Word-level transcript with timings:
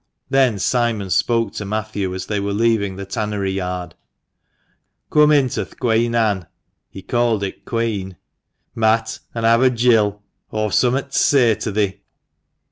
Then 0.31 0.57
Simon 0.57 1.11
spoke 1.11 1.53
to 1.53 1.63
Matthew 1.63 2.15
as 2.15 2.25
they 2.25 2.39
were 2.39 2.53
leaving 2.53 2.95
the 2.95 3.05
tannery 3.05 3.51
yard." 3.51 3.93
Coom 5.11 5.31
into 5.31 5.63
th'' 5.63 5.77
Queen 5.79 6.15
Anne 6.15 6.47
'"(he 6.89 7.03
called 7.03 7.43
it 7.43 7.65
quean)," 7.65 8.17
Matt, 8.83 9.19
and 9.35 9.45
have 9.45 9.61
a 9.61 9.69
gill; 9.69 10.23
aw've 10.51 10.73
summat 10.73 11.11
t' 11.11 11.17
say 11.19 11.53
to 11.53 11.71
thee." 11.71 12.01